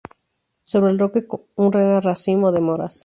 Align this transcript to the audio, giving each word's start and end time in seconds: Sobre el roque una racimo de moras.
Sobre 0.63 0.89
el 0.89 0.97
roque 0.97 1.27
una 1.57 2.01
racimo 2.01 2.51
de 2.51 2.59
moras. 2.59 2.97